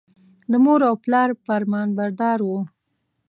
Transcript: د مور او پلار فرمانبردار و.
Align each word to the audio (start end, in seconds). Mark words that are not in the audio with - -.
د 0.51 0.53
مور 0.63 0.81
او 0.89 0.95
پلار 1.03 1.29
فرمانبردار 1.45 2.39
و. 2.43 2.49